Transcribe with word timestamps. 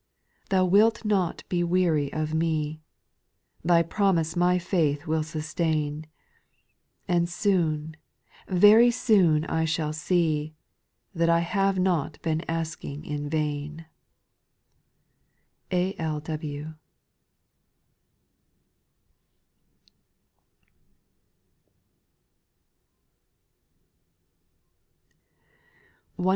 7. 0.45 0.45
(Thou 0.49 0.65
wilt 0.65 1.05
not 1.05 1.43
be 1.47 1.63
weary 1.63 2.11
of 2.11 2.33
me, 2.33 2.81
Thy 3.63 3.83
promise 3.83 4.35
my 4.35 4.57
faith 4.57 5.05
will 5.05 5.21
sustain, 5.21 6.07
And 7.07 7.29
soon, 7.29 7.95
very 8.47 8.89
soon 8.89 9.45
I 9.45 9.63
shall 9.65 9.93
see 9.93 10.55
That 11.13 11.29
I 11.29 11.41
have 11.41 11.77
not 11.77 12.19
been 12.23 12.43
asking 12.47 13.05
in 13.05 13.29
vain. 13.29 13.85
A. 15.71 15.93
L. 15.99 16.19
W. 16.19 16.73